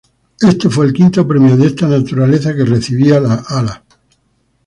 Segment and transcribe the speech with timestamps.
[0.41, 3.83] Este fue el quinto premio de esta naturaleza que recibía la Ala.